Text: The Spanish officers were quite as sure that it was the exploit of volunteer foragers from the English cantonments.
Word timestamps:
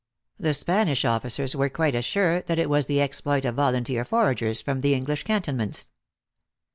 The 0.39 0.55
Spanish 0.55 1.05
officers 1.05 1.55
were 1.55 1.69
quite 1.69 1.93
as 1.93 2.05
sure 2.05 2.41
that 2.41 2.57
it 2.57 2.71
was 2.71 2.87
the 2.87 2.99
exploit 2.99 3.45
of 3.45 3.53
volunteer 3.53 4.03
foragers 4.03 4.59
from 4.59 4.81
the 4.81 4.95
English 4.95 5.25
cantonments. 5.25 5.91